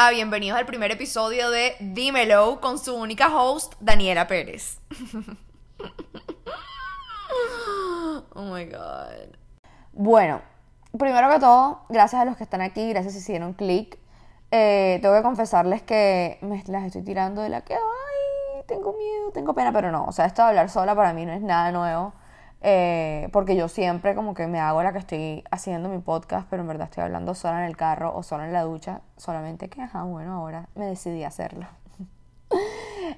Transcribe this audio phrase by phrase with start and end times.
[0.00, 4.80] Hola, bienvenidos al primer episodio de Dímelo con su única host, Daniela Pérez.
[8.34, 9.36] oh my god.
[9.92, 10.40] Bueno,
[10.98, 13.98] primero que todo, gracias a los que están aquí, gracias si hicieron clic.
[14.50, 19.32] Eh, tengo que confesarles que me las estoy tirando de la que, ay, tengo miedo,
[19.34, 21.72] tengo pena, pero no, o sea, esto de hablar sola para mí no es nada
[21.72, 22.14] nuevo.
[22.62, 26.62] Eh, porque yo siempre como que me hago la que estoy haciendo mi podcast, pero
[26.62, 29.80] en verdad estoy hablando sola en el carro o sola en la ducha, solamente que,
[29.80, 31.66] ajá, bueno, ahora me decidí a hacerlo.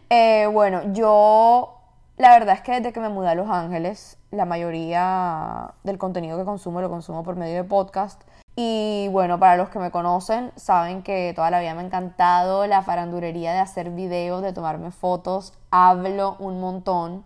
[0.08, 1.78] Eh, bueno, yo,
[2.16, 6.38] la verdad es que desde que me mudé a Los Ángeles, la mayoría del contenido
[6.38, 8.22] que consumo lo consumo por medio de podcast.
[8.56, 12.66] Y bueno, para los que me conocen, saben que toda la vida me ha encantado
[12.66, 17.24] la farandurería de hacer videos, de tomarme fotos, hablo un montón.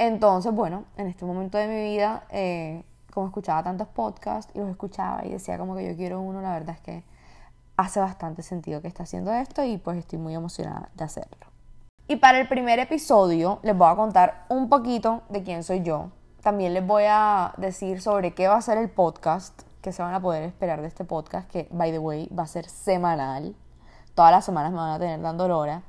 [0.00, 4.70] Entonces, bueno, en este momento de mi vida, eh, como escuchaba tantos podcasts y los
[4.70, 7.04] escuchaba y decía como que yo quiero uno, la verdad es que
[7.76, 11.46] hace bastante sentido que esté haciendo esto y pues estoy muy emocionada de hacerlo.
[12.08, 16.08] Y para el primer episodio les voy a contar un poquito de quién soy yo.
[16.42, 20.14] También les voy a decir sobre qué va a ser el podcast, que se van
[20.14, 23.54] a poder esperar de este podcast, que by the way va a ser semanal.
[24.14, 25.82] Todas las semanas me van a tener dando hora.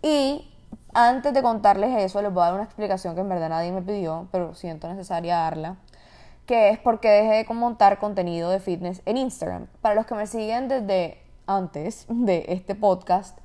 [0.00, 0.50] Y
[0.94, 3.82] antes de contarles eso, les voy a dar una explicación que en verdad nadie me
[3.82, 5.76] pidió, pero siento necesaria darla,
[6.46, 9.66] que es porque dejé de montar contenido de fitness en Instagram.
[9.80, 13.38] Para los que me siguen desde antes de este podcast,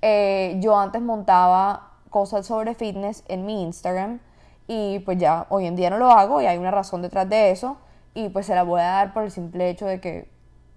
[0.00, 4.20] eh, yo antes montaba cosas sobre fitness en mi Instagram
[4.66, 7.50] y pues ya hoy en día no lo hago y hay una razón detrás de
[7.50, 7.78] eso
[8.14, 10.28] y pues se la voy a dar por el simple hecho de que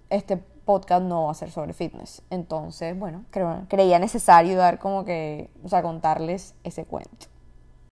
[0.09, 2.21] este podcast no va a ser sobre fitness.
[2.29, 3.23] Entonces, bueno,
[3.69, 7.27] creía necesario dar como que, o sea, contarles ese cuento.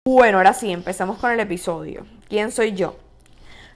[0.08, 2.06] Bueno, ahora sí, empezamos con el episodio.
[2.28, 2.96] ¿Quién soy yo?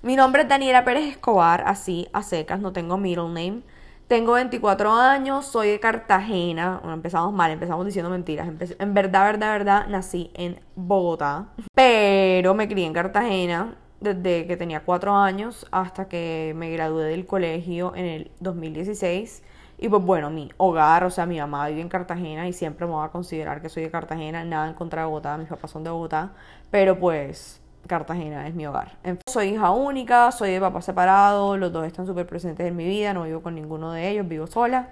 [0.02, 3.62] Mi nombre es Daniela Pérez Escobar, así a secas, no tengo middle name.
[4.08, 6.78] Tengo 24 años, soy de Cartagena.
[6.82, 8.48] Bueno, empezamos mal, empezamos diciendo mentiras.
[8.48, 11.48] en verdad, verdad, verdad, nací en Bogotá.
[11.74, 17.26] Pero me crié en Cartagena desde que tenía cuatro años hasta que me gradué del
[17.26, 19.44] colegio en el 2016.
[19.78, 22.94] Y pues bueno, mi hogar, o sea, mi mamá vive en Cartagena y siempre me
[22.94, 25.84] voy a considerar que soy de Cartagena, nada en contra de Bogotá, mis papás son
[25.84, 26.32] de Bogotá,
[26.72, 28.98] pero pues Cartagena es mi hogar.
[29.28, 33.14] Soy hija única, soy de papá separado, los dos están súper presentes en mi vida,
[33.14, 34.90] no vivo con ninguno de ellos, vivo sola,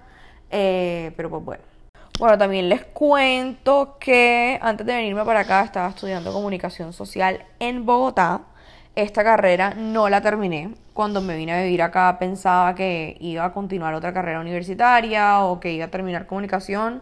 [0.49, 1.63] eh, pero pues bueno.
[2.19, 7.85] Bueno, también les cuento que antes de venirme para acá estaba estudiando comunicación social en
[7.85, 8.41] Bogotá
[8.95, 10.73] esta carrera no la terminé.
[10.93, 15.59] Cuando me vine a vivir acá pensaba que iba a continuar otra carrera universitaria o
[15.59, 17.01] que iba a terminar comunicación.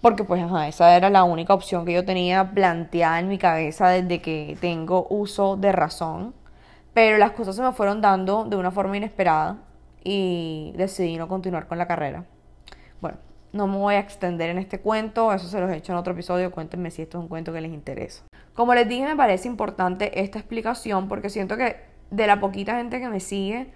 [0.00, 4.22] Porque pues esa era la única opción que yo tenía planteada en mi cabeza desde
[4.22, 6.34] que tengo uso de razón.
[6.94, 9.58] Pero las cosas se me fueron dando de una forma inesperada
[10.02, 12.24] y decidí no continuar con la carrera.
[13.02, 13.18] Bueno,
[13.52, 16.14] no me voy a extender en este cuento, eso se los he hecho en otro
[16.14, 18.24] episodio, cuéntenme si esto es un cuento que les interesa.
[18.54, 21.76] Como les dije, me parece importante esta explicación porque siento que
[22.10, 23.68] de la poquita gente que me sigue,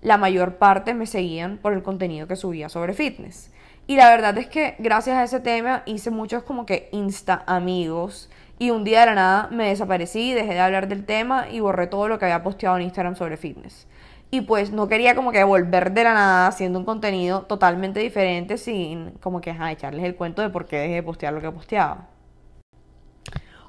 [0.00, 3.52] la mayor parte me seguían por el contenido que subía sobre fitness.
[3.86, 8.30] Y la verdad es que gracias a ese tema hice muchos como que insta amigos
[8.58, 11.86] y un día de la nada me desaparecí, dejé de hablar del tema y borré
[11.86, 13.86] todo lo que había posteado en Instagram sobre fitness.
[14.30, 18.56] Y pues no quería como que volver de la nada haciendo un contenido totalmente diferente
[18.56, 22.11] sin como que echarles el cuento de por qué dejé de postear lo que posteaba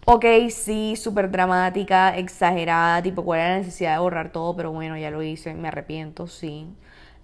[0.06, 4.98] ok, sí, súper dramática, exagerada, tipo, cuál era la necesidad de borrar todo, pero bueno,
[4.98, 6.68] ya lo hice, me arrepiento, sí.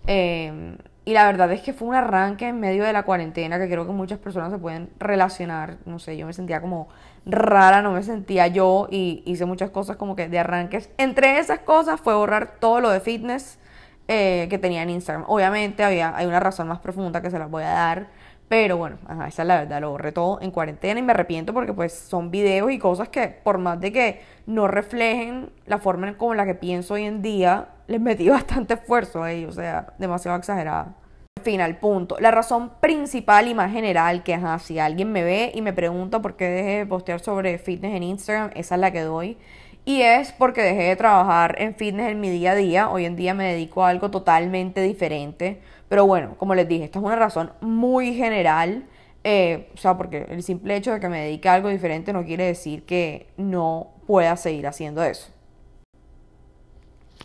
[0.08, 3.68] Em, y la verdad es que fue un arranque en medio de la cuarentena que
[3.68, 5.78] creo que muchas personas se pueden relacionar.
[5.86, 6.88] No sé, yo me sentía como
[7.26, 10.90] rara, no me sentía yo y hice muchas cosas como que de arranques.
[10.98, 13.60] Entre esas cosas fue borrar todo lo de fitness
[14.08, 15.26] eh, que tenía en Instagram.
[15.28, 18.08] Obviamente había, hay una razón más profunda que se las voy a dar
[18.50, 21.72] pero bueno, esa es la verdad, lo borré todo en cuarentena y me arrepiento porque
[21.72, 26.38] pues son videos y cosas que por más de que no reflejen la forma en
[26.38, 30.96] la que pienso hoy en día, les metí bastante esfuerzo ahí, o sea, demasiado exagerada.
[31.38, 32.18] Al fin, al punto.
[32.20, 36.20] La razón principal y más general que, ajá, si alguien me ve y me pregunta
[36.20, 39.38] por qué dejé de postear sobre fitness en Instagram, esa es la que doy.
[39.86, 42.90] Y es porque dejé de trabajar en fitness en mi día a día.
[42.90, 47.00] Hoy en día me dedico a algo totalmente diferente pero bueno, como les dije, esta
[47.00, 48.86] es una razón muy general.
[49.24, 52.24] Eh, o sea, porque el simple hecho de que me dedique a algo diferente no
[52.24, 55.30] quiere decir que no pueda seguir haciendo eso.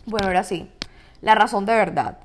[0.06, 0.70] Bueno, ahora sí,
[1.20, 2.18] la razón de verdad.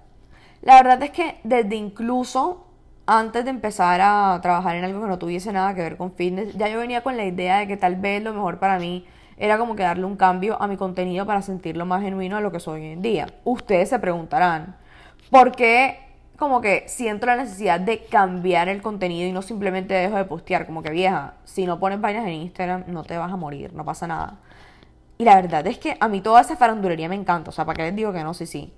[0.62, 2.66] La verdad es que desde incluso
[3.06, 6.56] antes de empezar a trabajar en algo que no tuviese nada que ver con fitness,
[6.56, 9.06] ya yo venía con la idea de que tal vez lo mejor para mí
[9.38, 12.52] era como que darle un cambio a mi contenido para sentirlo más genuino a lo
[12.52, 13.28] que soy hoy en día.
[13.46, 14.76] Ustedes se preguntarán,
[15.32, 16.09] ¿por qué
[16.40, 20.66] como que siento la necesidad de cambiar el contenido y no simplemente dejo de postear,
[20.66, 23.84] como que vieja, si no pones vainas en Instagram no te vas a morir, no
[23.84, 24.38] pasa nada.
[25.18, 27.76] Y la verdad es que a mí toda esa farandulería me encanta, o sea, ¿para
[27.76, 28.34] qué les digo que no?
[28.34, 28.74] Sí, sí.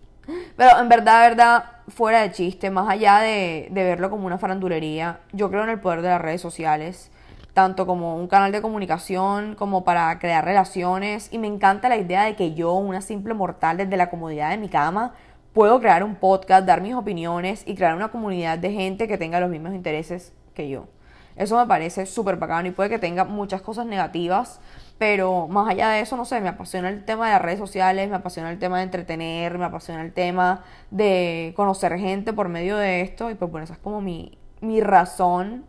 [0.57, 5.19] Pero en verdad, verdad, fuera de chiste, más allá de, de verlo como una farandulería,
[5.31, 7.11] yo creo en el poder de las redes sociales,
[7.53, 12.23] tanto como un canal de comunicación, como para crear relaciones, y me encanta la idea
[12.23, 15.13] de que yo, una simple mortal desde la comodidad de mi cama,
[15.53, 19.39] puedo crear un podcast, dar mis opiniones y crear una comunidad de gente que tenga
[19.39, 20.87] los mismos intereses que yo.
[21.35, 24.59] Eso me parece súper bacano y puede que tenga muchas cosas negativas,
[24.97, 28.09] pero más allá de eso, no sé, me apasiona el tema de las redes sociales,
[28.09, 32.77] me apasiona el tema de entretener, me apasiona el tema de conocer gente por medio
[32.77, 35.65] de esto y pues bueno, esa es como mi, mi razón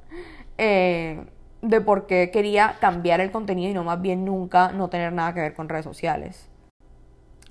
[0.58, 1.24] eh,
[1.62, 5.32] de por qué quería cambiar el contenido y no más bien nunca no tener nada
[5.32, 6.48] que ver con redes sociales.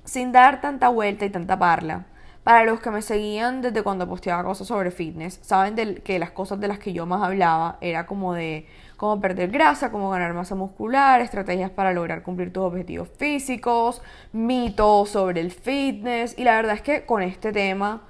[0.03, 2.05] Sin dar tanta vuelta y tanta parla,
[2.43, 6.59] para los que me seguían desde cuando posteaba cosas sobre fitness, saben que las cosas
[6.59, 8.65] de las que yo más hablaba era como de
[8.97, 14.01] cómo perder grasa, cómo ganar masa muscular, estrategias para lograr cumplir tus objetivos físicos,
[14.31, 16.37] mitos sobre el fitness.
[16.37, 18.01] Y la verdad es que con este tema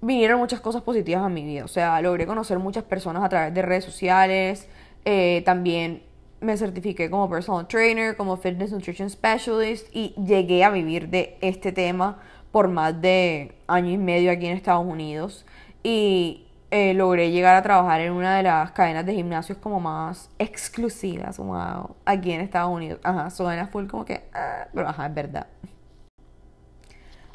[0.00, 1.64] vinieron muchas cosas positivas a mi vida.
[1.64, 4.68] O sea, logré conocer muchas personas a través de redes sociales.
[5.04, 6.02] Eh, también
[6.40, 11.72] me certifiqué como personal trainer, como fitness nutrition specialist y llegué a vivir de este
[11.72, 12.18] tema
[12.54, 15.44] por más de año y medio aquí en Estados Unidos
[15.82, 20.30] y eh, logré llegar a trabajar en una de las cadenas de gimnasios como más
[20.38, 23.00] exclusivas como aquí en Estados Unidos.
[23.02, 25.48] Ajá, suena full como que, ah, pero ajá, es verdad.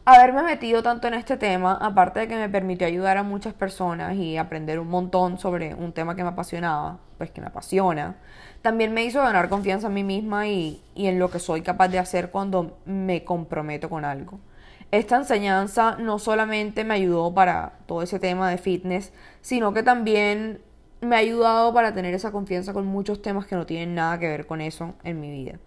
[0.05, 4.15] Haberme metido tanto en este tema, aparte de que me permitió ayudar a muchas personas
[4.15, 8.15] y aprender un montón sobre un tema que me apasionaba, pues que me apasiona,
[8.61, 11.99] también me hizo ganar confianza en mí misma y en lo que soy capaz de
[11.99, 14.39] hacer cuando me comprometo con algo
[14.91, 20.61] esta enseñanza no solamente me ayudó para todo ese tema de fitness, sino que también
[21.01, 24.27] me ha ayudado para tener esa confianza con muchos temas que no tienen nada que
[24.27, 25.59] ver con eso en mi vida.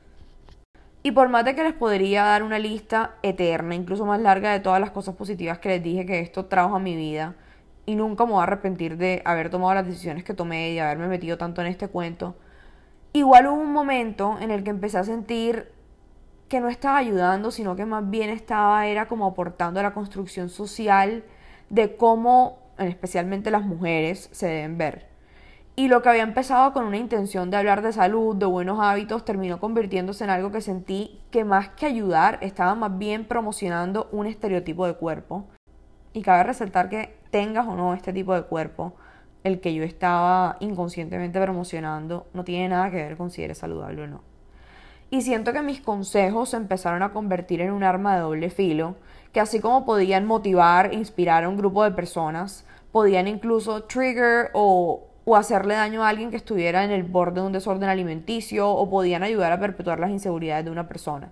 [1.04, 4.60] Y por más de que les podría dar una lista eterna, incluso más larga de
[4.60, 7.34] todas las cosas positivas que les dije que esto trajo a mi vida,
[7.86, 10.82] y nunca me voy a arrepentir de haber tomado las decisiones que tomé y de
[10.82, 12.36] haberme metido tanto en este cuento,
[13.12, 15.72] igual hubo un momento en el que empecé a sentir
[16.52, 20.50] que no estaba ayudando, sino que más bien estaba, era como aportando a la construcción
[20.50, 21.24] social
[21.70, 25.06] de cómo, especialmente las mujeres, se deben ver.
[25.76, 29.24] Y lo que había empezado con una intención de hablar de salud, de buenos hábitos,
[29.24, 34.26] terminó convirtiéndose en algo que sentí que más que ayudar, estaba más bien promocionando un
[34.26, 35.46] estereotipo de cuerpo.
[36.12, 38.94] Y cabe resaltar que tengas o no este tipo de cuerpo,
[39.42, 44.02] el que yo estaba inconscientemente promocionando, no tiene nada que ver con si eres saludable
[44.02, 44.31] o no.
[45.12, 48.94] Y siento que mis consejos se empezaron a convertir en un arma de doble filo,
[49.30, 55.04] que así como podían motivar, inspirar a un grupo de personas, podían incluso trigger o,
[55.26, 58.88] o hacerle daño a alguien que estuviera en el borde de un desorden alimenticio o
[58.88, 61.30] podían ayudar a perpetuar las inseguridades de una persona.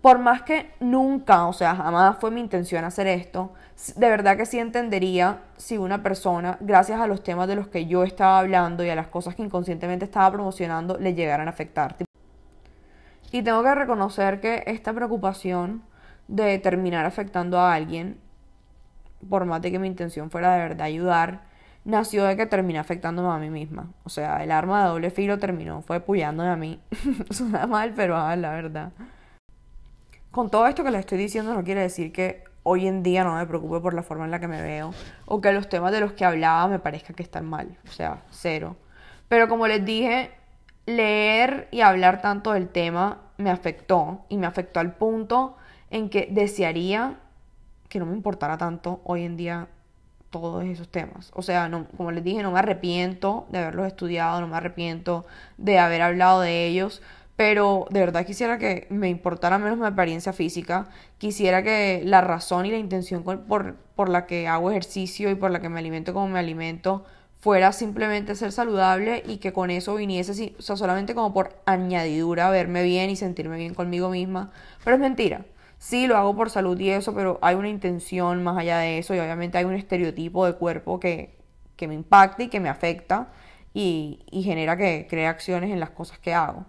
[0.00, 3.52] Por más que nunca, o sea, jamás fue mi intención hacer esto,
[3.94, 7.84] de verdad que sí entendería si una persona, gracias a los temas de los que
[7.84, 11.94] yo estaba hablando y a las cosas que inconscientemente estaba promocionando, le llegaran a afectar.
[13.32, 15.82] Y tengo que reconocer que esta preocupación
[16.28, 18.18] de terminar afectando a alguien,
[19.28, 21.40] por más de que mi intención fuera de verdad ayudar,
[21.84, 23.90] nació de que terminé afectándome a mí misma.
[24.04, 26.78] O sea, el arma de doble filo terminó, fue puyándome a mí.
[27.30, 28.92] Suena mal, pero ah, la verdad.
[30.30, 33.34] Con todo esto que les estoy diciendo no quiere decir que hoy en día no
[33.34, 34.92] me preocupe por la forma en la que me veo
[35.24, 37.78] o que los temas de los que hablaba me parezca que están mal.
[37.88, 38.76] O sea, cero.
[39.28, 40.30] Pero como les dije,
[40.86, 45.56] leer y hablar tanto del tema me afectó y me afectó al punto
[45.90, 47.18] en que desearía
[47.88, 49.68] que no me importara tanto hoy en día
[50.30, 51.30] todos esos temas.
[51.34, 55.26] O sea, como les dije, no me arrepiento de haberlos estudiado, no me arrepiento
[55.58, 57.02] de haber hablado de ellos,
[57.36, 62.64] pero de verdad quisiera que me importara menos mi apariencia física, quisiera que la razón
[62.64, 66.14] y la intención por, por la que hago ejercicio y por la que me alimento
[66.14, 67.04] como me alimento
[67.42, 72.48] fuera simplemente ser saludable y que con eso viniese, o sea, solamente como por añadidura,
[72.50, 74.52] verme bien y sentirme bien conmigo misma.
[74.84, 75.44] Pero es mentira.
[75.76, 79.12] Sí, lo hago por salud y eso, pero hay una intención más allá de eso
[79.16, 81.34] y obviamente hay un estereotipo de cuerpo que,
[81.76, 83.26] que me impacta y que me afecta
[83.74, 86.64] y, y genera que cree acciones en las cosas que hago.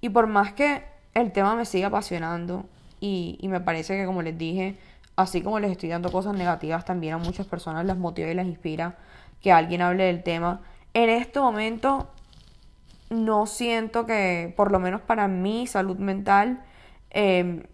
[0.00, 2.64] Y por más que el tema me siga apasionando
[2.98, 4.76] y, y me parece que como les dije,
[5.16, 8.46] así como les estoy dando cosas negativas, también a muchas personas las motiva y las
[8.46, 8.96] inspira
[9.40, 10.60] que alguien hable del tema.
[10.94, 12.08] En este momento
[13.10, 16.62] no siento que, por lo menos para mi salud mental,
[17.10, 17.64] em,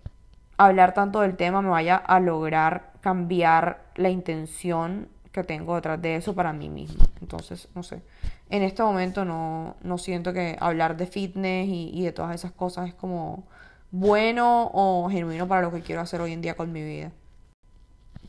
[0.57, 6.17] hablar tanto del tema me vaya a lograr cambiar la intención que tengo detrás de
[6.17, 7.05] eso para mí misma.
[7.21, 8.03] Entonces, no sé.
[8.51, 12.89] En este momento no, no siento que hablar de fitness y de todas esas cosas
[12.89, 13.45] es como
[13.91, 17.13] bueno o genuino para lo que quiero hacer hoy en día con mi vida.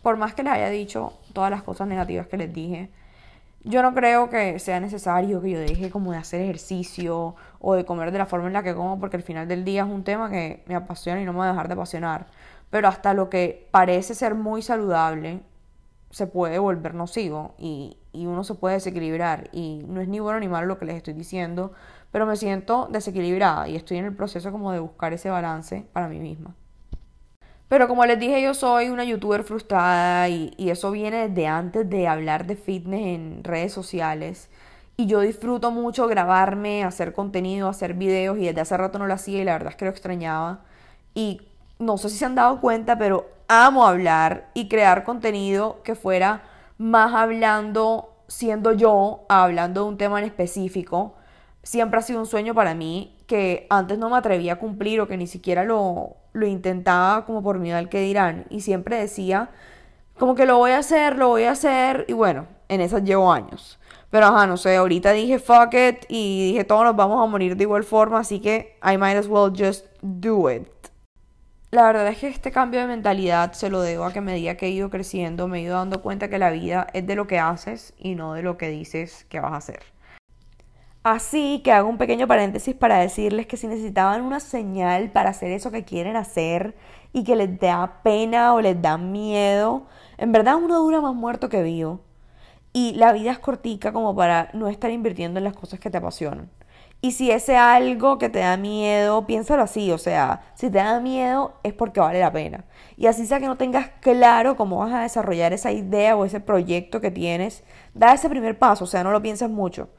[0.03, 2.91] Por más que les haya dicho todas las cosas negativas que les dije,
[3.63, 7.85] yo no creo que sea necesario que yo deje como de hacer ejercicio o de
[7.85, 10.03] comer de la forma en la que como, porque al final del día es un
[10.03, 12.27] tema que me apasiona y no me va a dejar de apasionar.
[12.69, 15.41] Pero hasta lo que parece ser muy saludable
[16.09, 19.49] se puede volver nocivo y, uno se puede desequilibrar.
[19.53, 21.71] Y no es ni bueno ni malo lo que les estoy diciendo,
[22.11, 26.09] pero me siento desequilibrada y estoy en el proceso como de buscar ese balance para
[26.09, 26.55] mí misma.
[27.73, 31.89] Pero como les dije, yo soy una youtuber frustrada y, y, eso viene desde antes
[31.89, 34.51] de hablar de fitness en redes sociales.
[34.95, 39.15] Y yo disfruto mucho grabarme, hacer contenido, hacer videos y desde hace rato no lo
[39.15, 40.59] hacía y la verdad es que lo extrañaba.
[41.15, 41.41] Y
[41.79, 46.43] no sé si se han dado cuenta, pero amo hablar y crear contenido que fuera
[46.77, 51.15] más hablando, siendo yo, hablando de un tema en específico.
[51.63, 55.07] Siempre ha sido un sueño para mí que antes no me atrevía a cumplir o
[55.07, 58.45] que ni siquiera lo, lo intentaba como por miedo al que dirán.
[58.49, 59.49] Y siempre decía,
[60.17, 62.05] como que lo voy a hacer, lo voy a hacer.
[62.07, 63.79] Y bueno, en esas llevo años.
[64.09, 67.57] Pero ajá, no sé, ahorita dije fuck it y dije todos nos vamos a morir
[67.57, 70.67] de igual forma, así que I might as well just do it.
[71.71, 74.67] La verdad es que este cambio de mentalidad se lo debo a que medida que
[74.67, 77.39] he ido creciendo me he ido dando cuenta que la vida es de lo que
[77.39, 79.92] haces y no de lo que dices que vas a hacer.
[81.03, 85.51] Así que hago un pequeño paréntesis para decirles que si necesitaban una señal para hacer
[85.51, 86.75] eso que quieren hacer
[87.11, 89.85] y que les da pena o les da miedo,
[90.17, 91.99] en verdad uno dura más muerto que vivo.
[92.71, 95.97] Y la vida es cortica como para no estar invirtiendo en las cosas que te
[95.97, 96.49] apasionan.
[97.01, 101.01] Y si ese algo que te da miedo, piénsalo así, o sea, si te da
[101.01, 102.63] miedo es porque vale la pena.
[102.95, 106.39] Y así sea que no tengas claro cómo vas a desarrollar esa idea o ese
[106.39, 109.89] proyecto que tienes, da ese primer paso, o sea, no lo pienses mucho.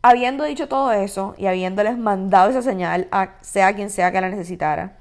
[0.00, 4.28] Habiendo dicho todo eso y habiéndoles mandado esa señal a sea quien sea que la
[4.28, 4.96] necesitara,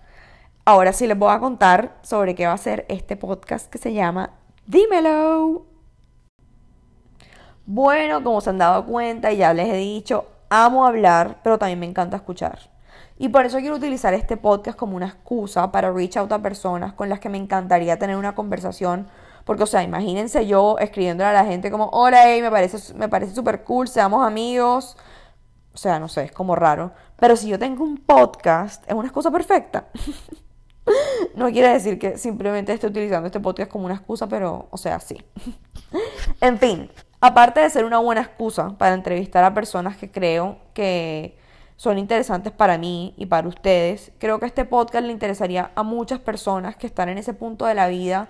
[0.66, 3.94] ahora sí les voy a contar sobre qué va a ser este podcast que se
[3.94, 4.32] llama
[4.66, 5.68] Dímelo.
[7.68, 11.80] Bueno, como se han dado cuenta y ya les he dicho, amo hablar, pero también
[11.80, 12.58] me encanta escuchar.
[13.20, 16.94] Y por eso quiero utilizar este podcast como una excusa para reach out a personas
[16.94, 19.08] con las que me encantaría tener una conversación
[19.48, 23.08] porque, o sea, imagínense yo escribiéndole a la gente como, hola, hey, me parece me
[23.08, 24.98] parece súper cool, seamos amigos.
[25.74, 26.92] O sea, no sé, es como raro.
[27.16, 29.88] Pero si yo tengo un podcast, es una excusa perfecta.
[31.36, 35.00] no quiere decir que simplemente esté utilizando este podcast como una excusa, pero, o sea,
[35.00, 35.24] sí.
[36.42, 41.38] en fin, aparte de ser una buena excusa para entrevistar a personas que creo que
[41.78, 46.20] son interesantes para mí y para ustedes, creo que este podcast le interesaría a muchas
[46.20, 48.28] personas que están en ese punto de la vida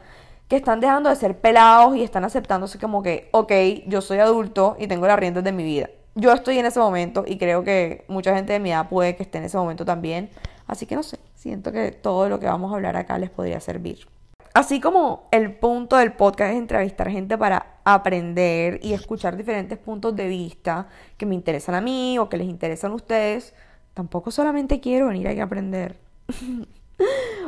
[0.47, 3.51] que están dejando de ser pelados y están aceptándose como que, ok,
[3.87, 5.89] yo soy adulto y tengo las riendas de mi vida.
[6.15, 9.23] Yo estoy en ese momento y creo que mucha gente de mi edad puede que
[9.23, 10.29] esté en ese momento también.
[10.65, 13.59] Así que no sé, siento que todo lo que vamos a hablar acá les podría
[13.59, 14.07] servir.
[14.53, 20.15] Así como el punto del podcast es entrevistar gente para aprender y escuchar diferentes puntos
[20.15, 20.87] de vista
[21.17, 23.53] que me interesan a mí o que les interesan a ustedes,
[23.93, 25.99] tampoco solamente quiero venir aquí a aprender.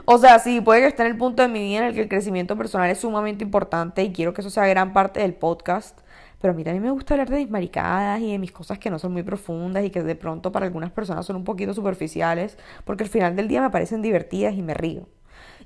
[0.05, 2.01] O sea, sí, puede que esté en el punto de mi vida en el que
[2.01, 5.99] el crecimiento personal es sumamente importante y quiero que eso sea gran parte del podcast.
[6.41, 8.89] Pero a mí también me gusta hablar de mis maricadas y de mis cosas que
[8.89, 12.57] no son muy profundas y que de pronto para algunas personas son un poquito superficiales,
[12.85, 15.07] porque al final del día me parecen divertidas y me río.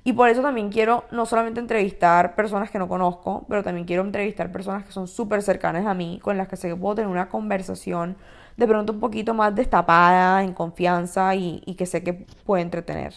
[0.03, 4.03] Y por eso también quiero no solamente entrevistar personas que no conozco, pero también quiero
[4.03, 7.09] entrevistar personas que son súper cercanas a mí, con las que sé que puedo tener
[7.09, 8.17] una conversación
[8.57, 12.13] de pronto un poquito más destapada, en confianza y, y que sé que
[12.45, 13.13] puede entretener.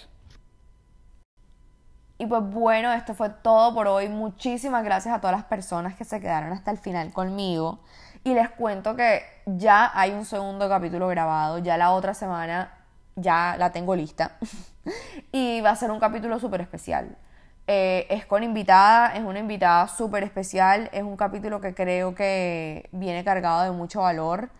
[2.26, 4.08] Y pues bueno, esto fue todo por hoy.
[4.08, 7.78] Muchísimas gracias a todas las personas que se quedaron hasta el final conmigo.
[8.24, 11.58] Y les cuento que ya hay un segundo capítulo grabado.
[11.58, 12.72] Ya la otra semana
[13.14, 14.38] ya la tengo lista.
[15.30, 17.16] y va a ser un capítulo súper especial.
[17.68, 20.90] Eh, es con invitada, es una invitada súper especial.
[20.92, 24.50] Es un capítulo que creo que viene cargado de mucho valor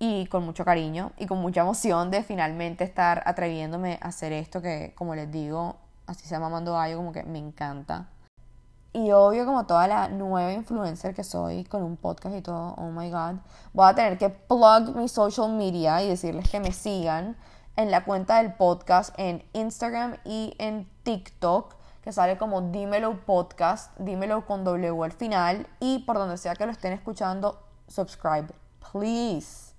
[0.00, 4.60] y con mucho cariño y con mucha emoción de finalmente estar atreviéndome a hacer esto
[4.60, 5.76] que, como les digo,
[6.06, 8.08] así se llama Mando Gallo, como que me encanta.
[8.94, 12.90] Y obvio, como toda la nueva influencer que soy, con un podcast y todo, oh
[12.90, 13.36] my god,
[13.72, 17.36] voy a tener que plug mi social media y decirles que me sigan
[17.76, 23.96] en la cuenta del podcast en Instagram y en TikTok, que sale como Dímelo Podcast,
[23.98, 28.48] dímelo con W al final, y por donde sea que lo estén escuchando, subscribe,
[28.92, 29.71] please.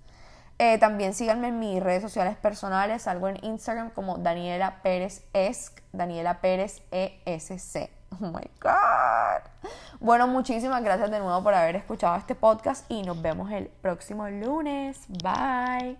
[0.58, 3.02] Eh, también síganme en mis redes sociales personales.
[3.02, 7.90] Salgo en Instagram como Daniela Pérez Esc, Daniela Pérez ESC.
[8.20, 9.42] Oh my God.
[9.98, 14.28] Bueno, muchísimas gracias de nuevo por haber escuchado este podcast y nos vemos el próximo
[14.28, 15.00] lunes.
[15.08, 15.98] Bye.